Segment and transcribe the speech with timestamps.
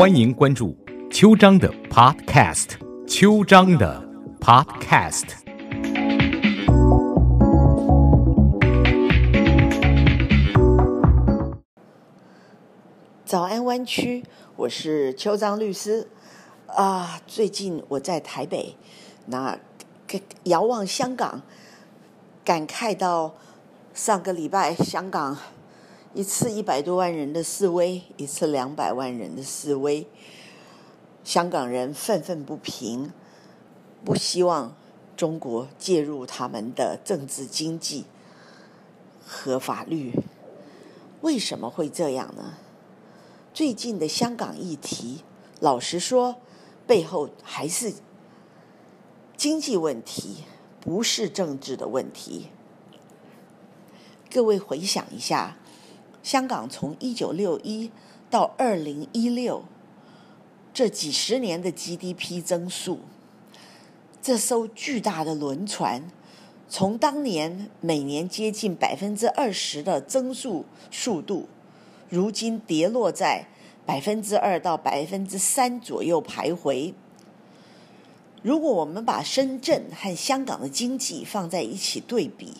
[0.00, 0.74] 欢迎关注
[1.10, 2.68] 秋张的 Podcast，
[3.06, 4.02] 秋张的
[4.40, 5.24] Podcast。
[13.26, 14.24] 早安湾区，
[14.56, 16.08] 我是邱章律师。
[16.68, 18.76] 啊，最近我在台北，
[19.26, 19.58] 那
[20.44, 21.42] 遥望香港，
[22.42, 23.34] 感慨到
[23.92, 25.36] 上个礼拜香港
[26.12, 30.06] 一次一百多万人的示威，一次两百万人的示威，
[31.22, 33.12] 香港人愤愤不平，
[34.04, 34.74] 不希望
[35.16, 38.06] 中国介入他们的政治、经济
[39.24, 40.12] 和法律。
[41.20, 42.54] 为什么会这样呢？
[43.54, 45.22] 最近的香港议题，
[45.60, 46.36] 老实说。
[46.86, 47.92] 背后还是
[49.36, 50.38] 经济问题，
[50.80, 52.48] 不是政治的问题。
[54.28, 55.56] 各位回想一下，
[56.22, 57.90] 香港从一九六一
[58.30, 59.64] 到二零一六
[60.72, 63.00] 这几十年的 GDP 增速，
[64.22, 66.10] 这艘巨大的轮船，
[66.68, 71.48] 从当年每年接近百分之二十的增速速度，
[72.08, 73.46] 如今跌落在。
[73.86, 76.94] 百分之二到百分之三左右徘徊。
[78.40, 82.58] 如果我们把深圳和香港的经济放在一起对比，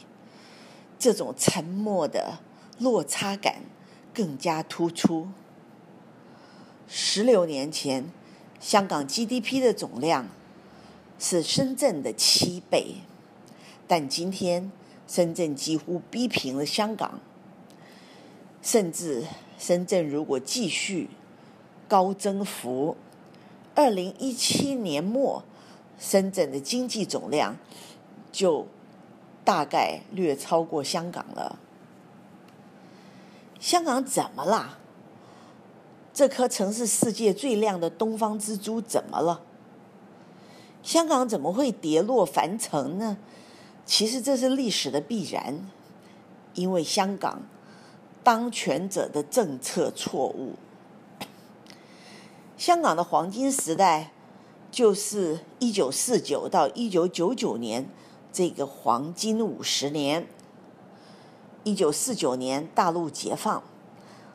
[0.98, 2.40] 这种沉默的
[2.80, 3.62] 落差感
[4.12, 5.28] 更加突出。
[6.88, 8.10] 十六年前，
[8.58, 10.26] 香港 GDP 的总量
[11.20, 12.96] 是深圳的七倍，
[13.86, 14.72] 但今天
[15.06, 17.20] 深圳几乎逼平了香港，
[18.60, 19.24] 甚至
[19.56, 21.10] 深圳如果继续。
[21.88, 22.96] 高增幅，
[23.74, 25.42] 二零一七年末，
[25.98, 27.56] 深圳的经济总量
[28.30, 28.68] 就
[29.44, 31.58] 大概略超过香港了。
[33.60, 34.78] 香港怎么了？
[36.12, 39.42] 这颗曾是世界最亮的东方之珠怎么了？
[40.82, 43.18] 香港怎么会跌落凡尘呢？
[43.84, 45.66] 其实这是历史的必然，
[46.54, 47.42] 因为香港
[48.24, 50.54] 当权者的政策错误。
[52.56, 54.12] 香港的黄金时代，
[54.70, 57.88] 就是一九四九到一九九九年
[58.32, 60.26] 这个黄金五十年。
[61.64, 63.62] 一九四九年大陆解放，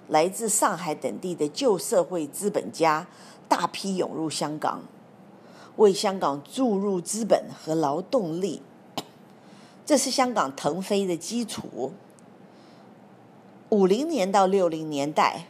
[0.08, 3.08] 来自上海等地的旧社会资本家
[3.48, 4.82] 大批涌入香港，
[5.78, 8.62] 为香港注入资本和劳动力，
[9.86, 11.94] 这是香港腾飞的基础。
[13.70, 15.48] 五零年到六零年代。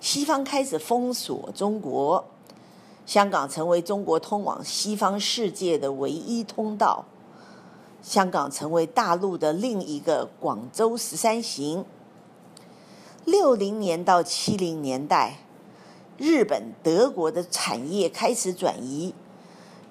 [0.00, 2.24] 西方开始封锁中国，
[3.06, 7.04] 香港成为中国通往西方世界的唯一通道。
[8.02, 11.84] 香港成为大陆的另一个广州十三行。
[13.24, 15.38] 六零年到七零年代，
[16.18, 19.14] 日本、德国的产业开始转移，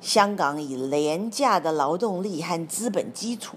[0.02, 3.56] 香港以廉价的劳动力和资本基础，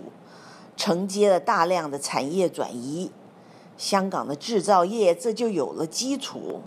[0.76, 3.10] 承接了大量的产业转移。
[3.76, 6.60] 香港的制造业这就有了基础。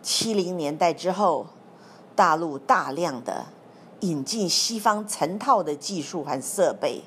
[0.00, 1.48] 七零年代之后，
[2.16, 3.44] 大陆大量的
[4.02, 7.02] 引进西方成套的技术和设备，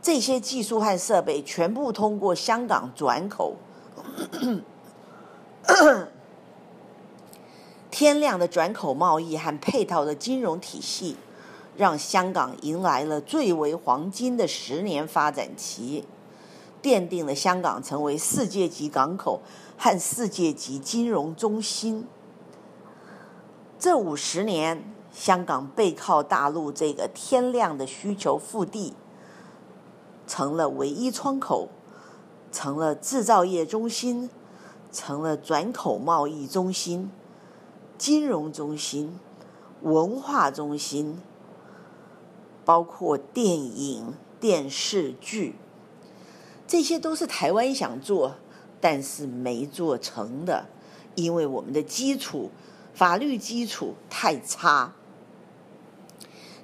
[0.00, 3.56] 这些技术和设备全部通过香港转口。
[7.90, 11.16] 天量的转口贸易和配套的金融体系，
[11.76, 16.04] 让香港迎来了最为黄金的十年发展期。
[16.82, 19.42] 奠定了香港成为世界级港口
[19.76, 22.06] 和世界级金融中心。
[23.78, 24.82] 这五十年，
[25.12, 28.94] 香港背靠大陆这个天量的需求腹地，
[30.26, 31.68] 成了唯一窗口，
[32.52, 34.30] 成了制造业中心，
[34.92, 37.10] 成了转口贸易中心、
[37.98, 39.18] 金融中心、
[39.82, 41.20] 文化中心，
[42.64, 45.56] 包括电影、电视剧。
[46.68, 48.36] 这些都是台湾想做，
[48.80, 50.66] 但是没做成的，
[51.16, 52.50] 因为我们的基础
[52.94, 54.92] 法律基础太差。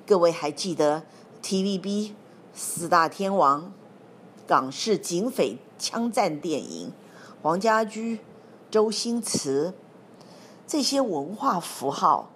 [0.06, 1.02] 各位还记得
[1.42, 2.12] TVB
[2.54, 3.72] 四大天王
[4.46, 6.92] 港式警匪枪战电影，
[7.42, 8.20] 黄家驹、
[8.70, 9.74] 周星驰
[10.64, 12.30] 这些文化符号，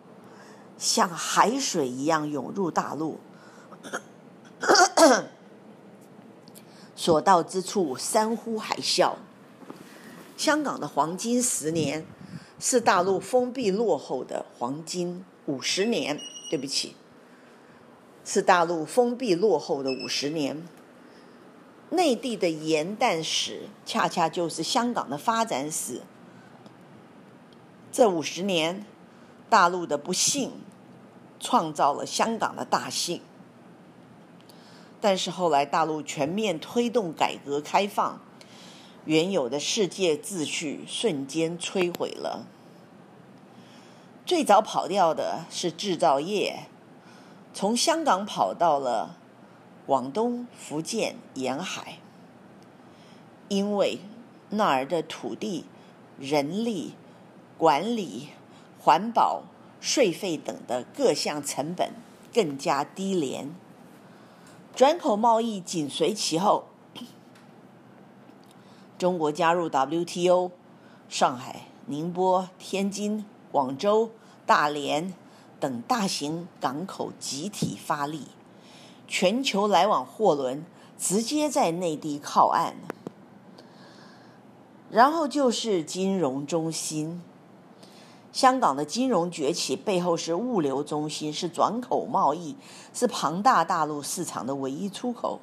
[0.77, 3.21] 像海水一样涌入大陆。
[6.97, 9.15] 所到之处，山呼海啸。
[10.37, 12.05] 香港的黄金十年，
[12.59, 16.19] 是大陆封闭落后的黄金五十年。
[16.51, 16.97] 对不起，
[18.33, 20.63] 是大陆封闭落后的五十年。
[21.91, 26.03] 内地的盐淡史，恰恰就是香港的发展史。
[27.91, 28.87] 这五十年，
[29.49, 30.53] 大陆的不幸
[31.41, 33.21] 创造了香港的大幸。
[35.01, 38.21] 但是后来大陆全面推动改革开放，
[39.07, 42.47] 原有的世界秩序瞬间摧毁了。
[44.25, 46.67] 最早跑掉的是制造业，
[47.53, 49.17] 从香港跑到了
[49.87, 51.99] 广东、福建沿海，
[53.49, 54.01] 因为
[54.51, 55.65] 那儿的土地、
[56.19, 56.95] 人力、
[57.59, 58.29] 管理、
[58.79, 59.43] 环保、
[59.81, 61.93] 税费等的各项成本
[62.33, 63.55] 更加低廉。
[64.75, 66.67] 转口贸易紧随其后，
[68.97, 70.51] 中国加入 WTO，
[71.09, 74.11] 上海、宁波、天津、广州。
[74.47, 75.15] 大连
[75.61, 78.29] 等大型港口集体发力，
[79.07, 80.65] 全球来往货轮
[80.99, 82.75] 直接在内地靠岸。
[84.91, 87.23] 然后就是金融中心，
[88.33, 92.57] 香港的金融崛起背后是物流中心，是转口贸易，
[92.95, 95.41] 是庞大大陆市场的唯一出口。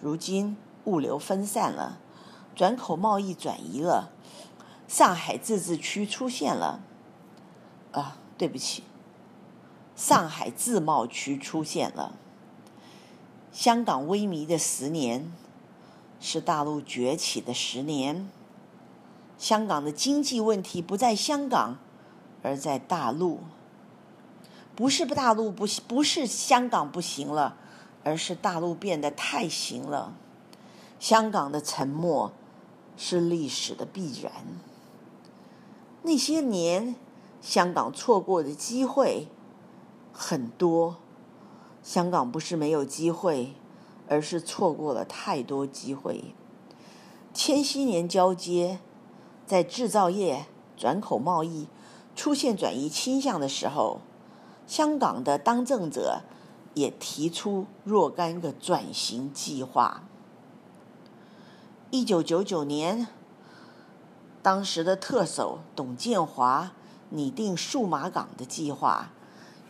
[0.00, 1.98] 如今物流分散了，
[2.54, 4.12] 转口贸易转移了，
[4.86, 6.80] 上海自治区出现了，
[7.90, 8.18] 啊。
[8.38, 8.84] 对不起，
[9.98, 12.14] 上海自贸区出现了。
[13.50, 15.32] 香港萎靡的十年，
[16.20, 18.30] 是大陆崛起的十年。
[19.36, 21.78] 香港的经济问题不在香港，
[22.44, 23.40] 而在大陆。
[24.76, 27.56] 不是大陆不行，不是香港不行了，
[28.04, 30.14] 而是大陆变得太行了。
[31.00, 32.30] 香港的沉默
[32.96, 34.32] 是历史的必然。
[36.02, 36.94] 那些年。
[37.40, 39.28] 香港错过的机会
[40.20, 40.96] 很多，
[41.80, 43.54] 香港不是没有机会，
[44.08, 46.34] 而是错过了太多机会。
[47.32, 48.80] 千禧年交接，
[49.46, 51.68] 在制造业、转口贸易
[52.16, 54.00] 出现转移倾向的时候，
[54.66, 56.22] 香港的当政者
[56.74, 60.02] 也提出若干个转型计划。
[61.92, 63.06] 一九九九年，
[64.42, 66.72] 当时的特首董建华。
[67.10, 69.12] 拟定数码港的计划，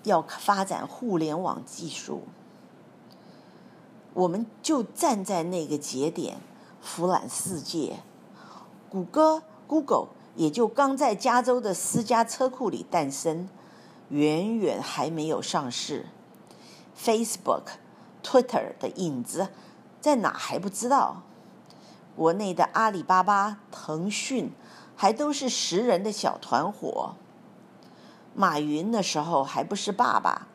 [0.04, 2.22] 要发展互联网技术，
[4.14, 6.38] 我们就站在那个节点，
[6.80, 8.00] 俯览世界。
[8.88, 13.48] 谷歌 Google 也就刚在加州的私家车库里诞生，
[14.08, 16.06] 远远还没有上市。
[16.98, 17.62] Facebook、
[18.22, 19.48] Twitter 的影子
[20.00, 21.22] 在哪还不知道。
[22.16, 24.50] 国内的阿里巴巴、腾讯
[24.96, 27.14] 还都是十人的小团伙。
[28.38, 30.46] 马云那时候还不是爸爸，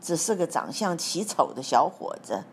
[0.00, 2.44] 只是个长相奇丑的小伙子。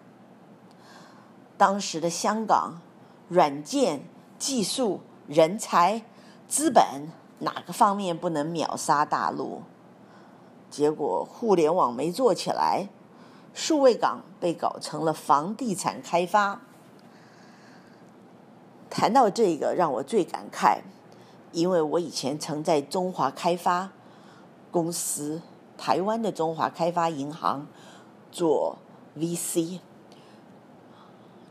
[1.55, 2.81] 当时的香港，
[3.29, 4.03] 软件、
[4.39, 6.01] 技术、人才、
[6.47, 9.61] 资本哪个方面不能秒杀大陆？
[10.71, 12.87] 结果互联网没做起来，
[13.53, 16.59] 数位港被搞成了房地产开发。
[18.89, 20.79] 谈到这个，让我最感慨，
[21.51, 23.91] 因为我以前曾在中华开发。
[24.71, 25.41] 公司，
[25.77, 27.67] 台湾的中华开发银行
[28.31, 28.77] 做
[29.17, 29.79] VC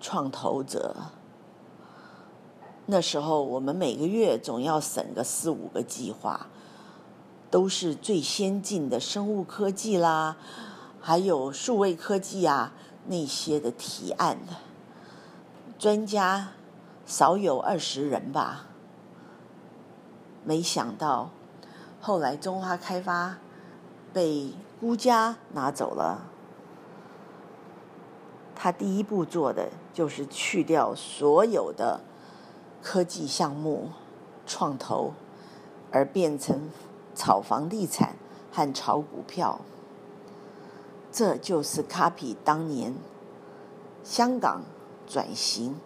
[0.01, 0.97] 创投者。
[2.87, 6.47] 那时候我们每个月总要审个四五个计划，
[7.51, 10.37] 都是最先进的生物科技啦，
[11.01, 12.73] 还有数位科技啊
[13.07, 14.55] 那些的提案的
[15.79, 16.49] 专家
[17.07, 18.67] 少有二十人吧，
[20.45, 21.31] 没想到。
[22.03, 23.37] 后来中华开发
[24.13, 26.23] 被孤家拿走了，
[28.55, 32.01] 他第一步做的就是去掉所有的
[32.83, 33.91] 科技项目
[34.47, 35.13] 创投，
[35.93, 36.71] 而变成
[37.15, 38.17] 炒房地产
[38.51, 39.61] 和炒股票。
[41.13, 42.95] 这就是卡比当年
[44.03, 44.63] 香港
[45.07, 45.79] 转型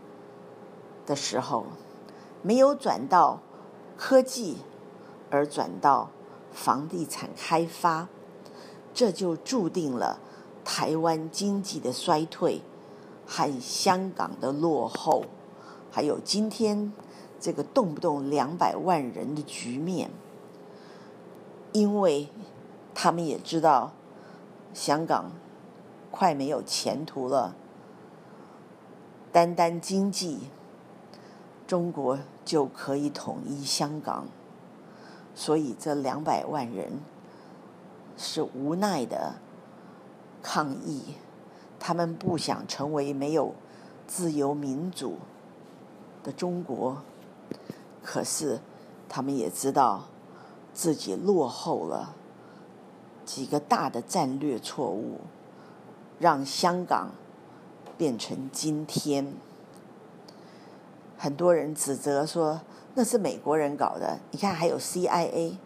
[1.04, 1.66] 的时候，
[2.40, 3.40] 没有转到
[3.96, 4.58] 科技。
[5.34, 6.10] 而转到
[6.52, 8.06] 房地产开发，
[8.94, 10.20] 这就注定了
[10.64, 12.62] 台湾经济的衰退
[13.26, 15.24] 和香港的落后，
[15.90, 16.92] 还有今天
[17.40, 20.10] 这个动不动两百万人的局面。
[21.72, 22.28] 因为
[22.94, 23.90] 他们也知道
[24.72, 25.32] 香港
[26.12, 27.56] 快没有前途了，
[29.32, 30.50] 单单经济，
[31.66, 34.28] 中国就可以统一香港。
[35.34, 37.00] 所以这两百万人
[38.16, 39.34] 是无奈的
[40.42, 41.16] 抗议，
[41.80, 43.54] 他们不想成为没有
[44.06, 45.18] 自由民主
[46.22, 47.02] 的中国，
[48.02, 48.60] 可是
[49.08, 50.04] 他们也知道
[50.72, 52.14] 自己落后了
[53.24, 55.20] 几个大的战略错误，
[56.18, 57.10] 让香港
[57.98, 59.34] 变成今天。
[61.16, 62.60] 很多人指责说
[62.94, 65.56] 那是美国人搞的，你看还有 CIA，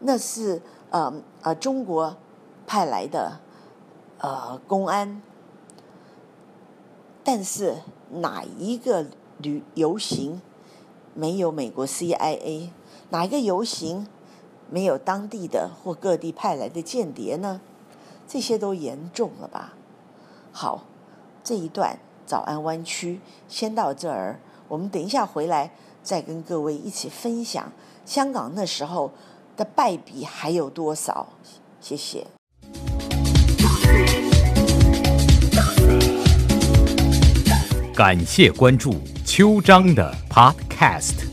[0.00, 2.16] 那是呃呃中国
[2.66, 3.40] 派来的
[4.18, 5.22] 呃公安，
[7.22, 7.76] 但是
[8.10, 9.06] 哪一个
[9.38, 10.42] 旅游行
[11.14, 12.70] 没有美国 CIA？
[13.10, 14.06] 哪一个游行
[14.68, 17.60] 没有当地的或各地派来的间谍呢？
[18.26, 19.74] 这些都严重了吧？
[20.52, 20.84] 好，
[21.44, 24.40] 这一段早安湾区先到这儿。
[24.68, 27.72] 我们等一下回来，再跟各位一起分享
[28.04, 29.12] 香港那时候
[29.56, 31.28] 的败笔还有多少？
[31.80, 32.26] 谢谢。
[37.94, 38.94] 感谢关注
[39.26, 41.28] 秋章的 Podcast。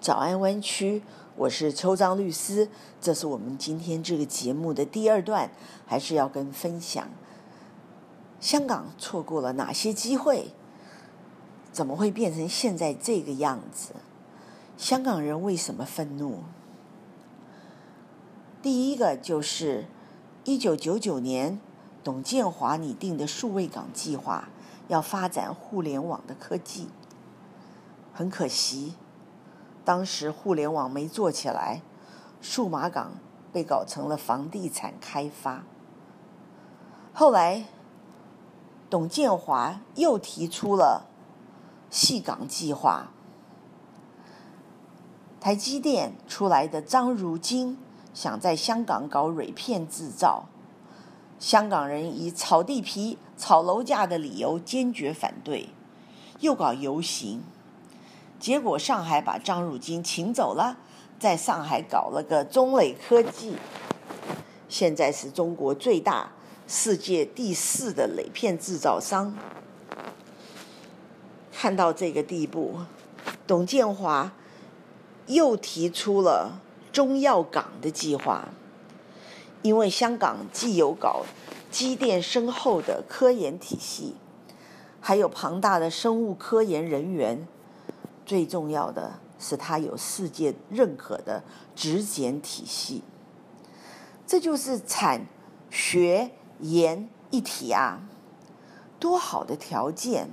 [0.00, 1.02] 早安湾区。
[1.40, 2.68] 我是邱章律师，
[3.00, 5.50] 这是我们今天这个节目的第二段，
[5.86, 7.08] 还是要跟分享
[8.38, 10.52] 香港错过了哪些机会？
[11.72, 13.94] 怎么会变成现在这个样子？
[14.76, 16.40] 香港人为什么愤怒？
[18.60, 19.86] 第一个就是
[20.44, 21.58] 一九九九年
[22.04, 24.50] 董建华拟定的数位港计划，
[24.88, 26.88] 要发展互联网的科技，
[28.12, 28.92] 很可惜。
[29.84, 31.82] 当时互联网没做起来，
[32.40, 33.12] 数码港
[33.52, 35.64] 被搞成了房地产开发。
[37.12, 37.64] 后来，
[38.88, 41.06] 董建华又提出了
[41.90, 43.10] 细港计划。
[45.40, 47.78] 台积电出来的张如京
[48.12, 50.44] 想在香港搞蕊片制造，
[51.38, 55.70] 香港人以炒地皮、炒楼价的理由坚决反对，
[56.40, 57.42] 又搞游行。
[58.40, 60.78] 结果上海把张汝京请走了，
[61.18, 63.54] 在上海搞了个中磊科技，
[64.66, 66.32] 现在是中国最大、
[66.66, 69.36] 世界第四的磊片制造商。
[71.52, 72.78] 看到这个地步，
[73.46, 74.32] 董建华
[75.26, 78.48] 又提出了中药港的计划，
[79.60, 81.26] 因为香港既有搞
[81.70, 84.14] 积淀深厚的科研体系，
[84.98, 87.46] 还有庞大的生物科研人员。
[88.30, 91.42] 最重要的是，它有世界认可的
[91.74, 93.02] 质检体系，
[94.24, 95.26] 这就是产
[95.68, 98.02] 学研一体啊，
[99.00, 100.30] 多好的条件！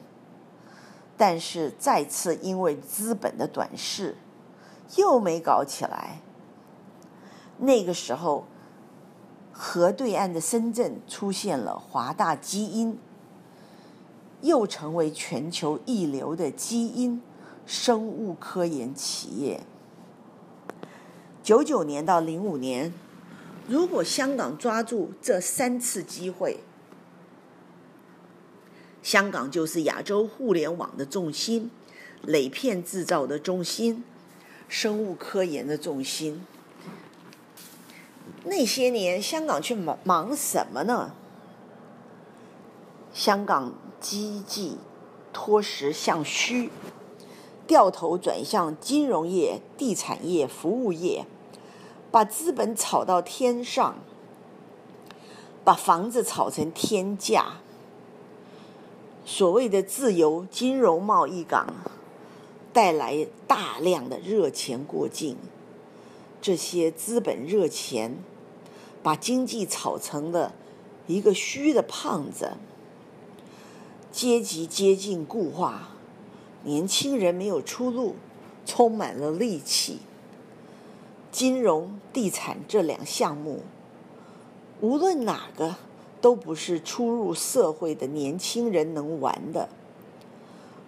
[1.17, 4.15] 但是再次因为资本的短视，
[4.97, 6.21] 又没搞起来。
[7.57, 8.45] 那个时候，
[9.51, 12.99] 河对岸的深圳出现了华大基因，
[14.41, 17.23] 又成为全球一流的基因。
[17.67, 19.59] 生物科研企业，
[21.43, 22.93] 九九年到零五年，
[23.67, 26.61] 如果香港抓住这三次机会，
[29.03, 31.69] 香港就是亚洲互联网的重心、
[32.21, 34.01] 磊片制造的中心、
[34.69, 36.45] 生物科研的重心。
[38.45, 41.11] 那些年，香港去忙忙什么呢？
[43.13, 44.77] 香港积极
[45.33, 46.69] 脱实向虚。
[47.67, 51.25] 掉头转向金融业、地产业、服务业，
[52.09, 53.97] 把资本炒到天上，
[55.65, 57.57] 把房子炒成天价。
[59.25, 61.67] 所谓的自由金融贸易港，
[62.71, 65.35] 带来大量的热钱过境，
[66.41, 68.17] 这些资本热钱，
[69.03, 70.53] 把经济炒成了
[71.07, 72.53] 一个虚的胖子，
[74.09, 75.89] 阶级接近固化。
[76.67, 78.15] 年轻人没有出路，
[78.65, 79.99] 充满了戾气。
[81.31, 83.61] 金融、地产这两项目，
[84.81, 85.77] 无论哪个，
[86.19, 89.69] 都不是初入社会的年轻人能玩的。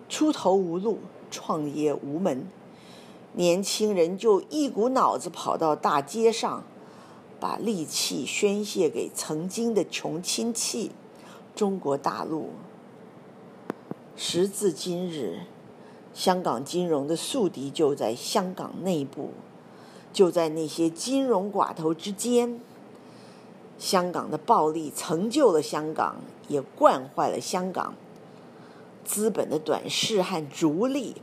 [0.09, 0.99] 出头无路，
[1.31, 2.45] 创业无门，
[3.31, 6.65] 年轻人就一股脑子跑到大街上，
[7.39, 10.91] 把戾气宣泄给曾经的穷亲戚——
[11.55, 12.49] 中国大陆。
[14.17, 15.39] 时至今日。
[16.19, 19.29] 香港金融的宿敌就在香港内部，
[20.11, 22.59] 就在那些金融寡头之间。
[23.77, 26.17] 香港的暴力成就了香港，
[26.49, 27.93] 也惯坏了香港。
[29.05, 31.15] 资本的短视和逐利，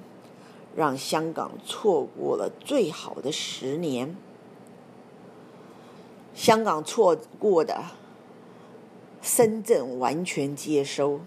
[0.75, 4.17] 让香港错过了最好的十年。
[6.35, 7.85] 香港错过的
[9.21, 11.21] 深圳完全接收。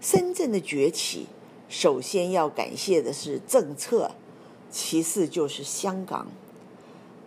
[0.00, 1.28] 深圳的崛起，
[1.68, 4.12] 首先要感谢的是政策，
[4.70, 6.28] 其次就是香港。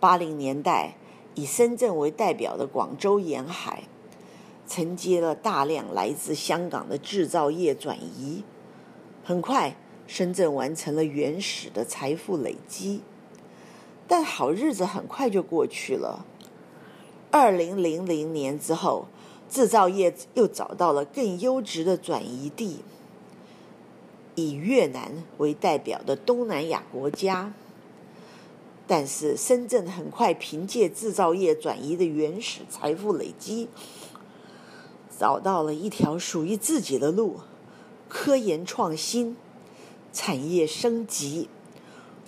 [0.00, 0.94] 八零年代，
[1.34, 3.84] 以深圳为代表的广州沿海，
[4.66, 8.42] 承接了大量来自香港的制造业转移。
[9.22, 13.02] 很快，深圳完成了原始的财富累积。
[14.08, 16.24] 但好日子很快就过去了。
[17.30, 19.06] 二零零零年之后，
[19.48, 22.82] 制造业又找到了更优质的转移地，
[24.40, 27.52] 以越南为代表的东南亚国家。
[28.86, 33.68] 但是深圳很快凭借制造业转移的原始财富累积，
[35.16, 37.36] 找到了一条属于自己的路：
[38.08, 39.36] 科研创新、
[40.12, 41.48] 产业升级。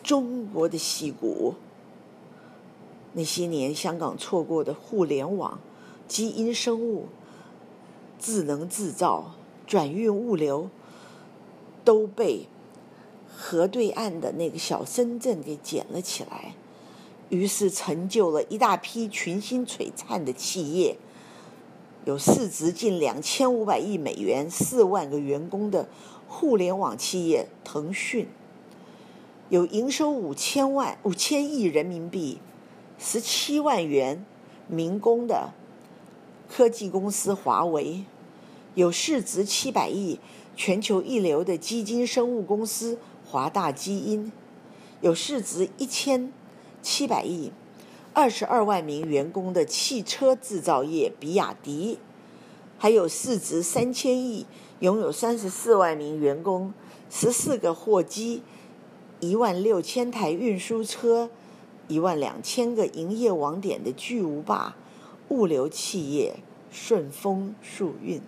[0.05, 1.55] 中国的戏骨。
[3.13, 5.61] 那些年，香港错过的互联网、
[6.09, 7.07] 基因生物、
[8.19, 10.69] 智能制造、转运物流，
[11.85, 12.47] 都被
[13.35, 16.55] 河对岸的那个小深圳给捡了起来。
[17.29, 20.99] 于是，成就了一大批群星璀璨的企业，
[22.05, 25.89] 有市值近两千五百亿美元、四万个员工的
[26.29, 28.29] 互联网企业腾讯，
[29.49, 32.39] 有营收五千万、五千亿人民币。
[32.99, 34.25] 十七万元
[34.69, 35.53] 民工的
[36.49, 38.05] 科技公司华为，
[38.75, 40.21] 有市值七百亿、
[40.55, 44.31] 全球一流的基金生物公司华大基因，
[45.01, 46.33] 有市值一千
[46.81, 47.53] 七百亿、
[48.13, 51.99] 二十二万名员工的汽车制造业比亚迪，
[52.79, 54.47] 还有市值三千亿、
[54.81, 56.73] 拥有三十四万名员工、
[57.11, 58.43] 十四个货机、
[59.21, 61.31] 一万六千台运输车。
[61.89, 64.77] 一万两千个营业网点的巨无霸
[65.29, 66.37] 物流企业
[66.71, 68.23] 顺丰速运，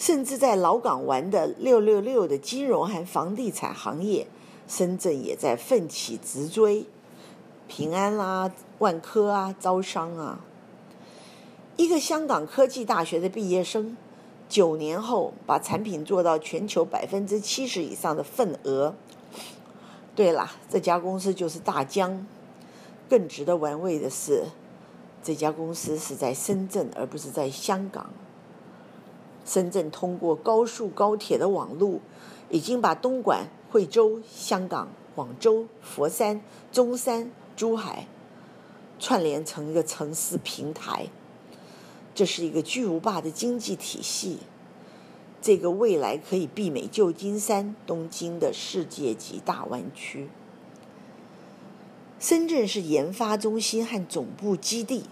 [0.00, 4.26] 甚至在老港玩的六六六的金融和房地产行业，
[4.66, 6.86] 深圳也在奋起直追，
[7.68, 10.40] 平安啦、万科啊、招商啊。
[11.76, 13.94] 一个香港科技大学的毕业生，
[14.48, 18.94] 九年后把产品做到全球百分之七十以上的份额。
[20.16, 22.26] 对了，这家公司就是大疆。
[23.06, 24.44] 更值得玩味的是，
[25.22, 28.08] 这家公司是在深圳，而不是在香港。
[29.52, 32.00] 深圳通过高速高铁的网路，
[32.50, 34.86] 已经把东莞、惠州、香港、
[35.16, 38.06] 广州、佛山、中山、珠海
[39.00, 41.08] 串联成一个城市平台。
[42.14, 44.38] 这是一个巨无霸的经济体系。
[45.42, 50.28] 这个未来可以媲美旧金山、东京的世界级大湾区。
[52.20, 55.06] 深圳是研发中心和总部基地，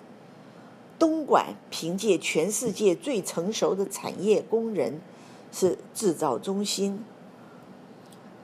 [0.99, 5.01] 东莞凭借全世界最成熟的产业工人
[5.53, 7.05] 是制造中心，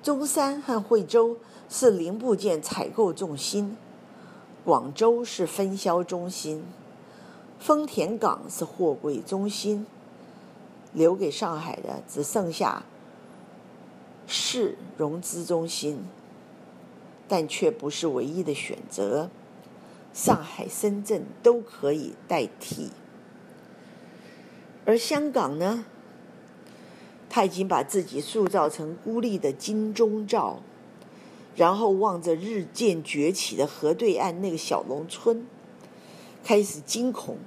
[0.02, 1.36] 中山和惠州
[1.68, 3.76] 是零部件采购中心，
[4.64, 6.64] 广州是分销中心，
[7.58, 9.86] 丰田港是货柜中心。
[10.92, 12.84] 留给上海的只剩下
[14.28, 16.06] 市融资中心，
[17.26, 19.28] 但却不是唯一的选择。
[20.14, 22.92] 上海、深圳都可以代替，
[24.86, 25.84] 而香港呢？
[27.28, 30.62] 他已经把自己塑造成孤立的金钟罩，
[31.56, 35.44] 然后望着日渐崛起的河对岸那个小农村，
[36.44, 37.38] 开始惊恐，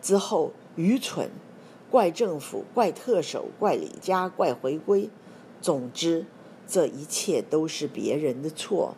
[0.00, 1.28] 之后愚蠢。
[1.90, 5.08] 怪政府，怪特首，怪李家，怪回归。
[5.60, 6.26] 总之，
[6.68, 8.94] 这一切都是别人的错。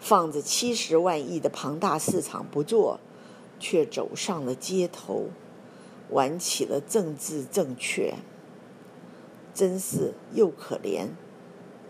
[0.00, 3.00] 放着七十万亿的庞大市场不做，
[3.58, 5.26] 却走上了街头，
[6.10, 8.14] 玩起了政治正确。
[9.54, 11.08] 真是又可怜，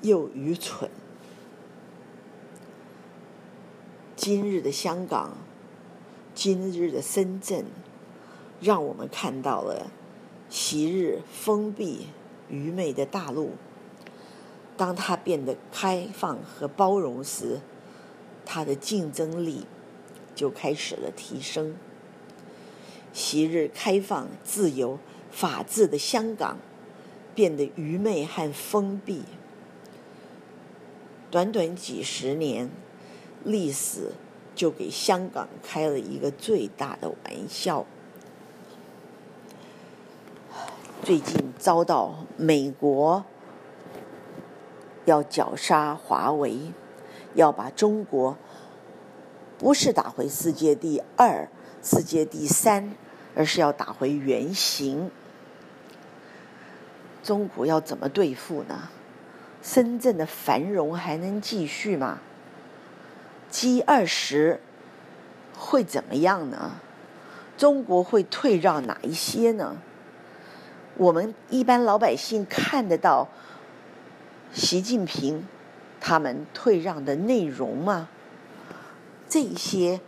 [0.01, 0.91] 又愚蠢。
[4.17, 5.37] 今日的香港，
[6.35, 7.67] 今日的深圳。
[8.61, 9.93] 让我们看到了
[10.49, 12.09] 昔日封闭、
[12.51, 13.53] 愚昧的大陆，
[14.77, 17.61] 当它变得开放和包容时，
[18.51, 19.67] 它的竞争力
[20.35, 21.77] 就开始了提升。
[23.13, 24.99] 昔日开放、自由、
[25.31, 26.57] 法治的香港，
[27.35, 29.25] 变得愚昧和封闭。
[31.31, 32.71] 短短几十年，
[33.45, 34.13] 历史
[34.55, 37.85] 就给香港开了一个最大的玩笑。
[41.03, 43.25] 最近遭到美国
[45.05, 46.73] 要绞杀华为，
[47.35, 48.37] 要把中国
[49.59, 51.49] 不是打回世界第二、
[51.83, 52.95] 世界第三，
[53.35, 55.11] 而是要打回原形。
[57.23, 58.89] 中国要怎么对付呢？
[59.63, 62.21] 深圳的繁荣还能继续吗
[63.51, 64.61] ？G 二十
[65.59, 66.73] 会怎么样呢？
[67.57, 69.77] 中国会退让哪一些呢？
[70.97, 73.29] 我们一般老百姓看得到
[74.53, 75.45] 习近平
[76.01, 78.09] 他们退让的内容吗？
[79.29, 80.01] 这一些，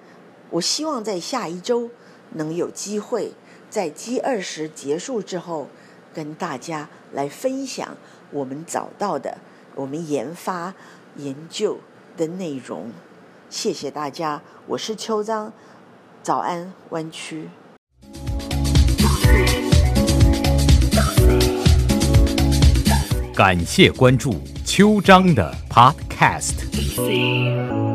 [0.51, 1.91] 我希望在下一周
[2.31, 3.35] 能有机会
[3.69, 5.69] 在 G 二十结束之后，
[6.15, 7.97] 跟大家来分享
[8.31, 9.39] 我们找到的、
[9.75, 10.75] 我们研发
[11.17, 11.79] 研究
[12.17, 12.91] 的内容。
[13.51, 15.53] 谢谢大家，我是邱章，
[16.23, 17.51] 早安湾区。
[23.41, 24.35] 感谢关注
[24.67, 27.90] 秋张的 Podcast。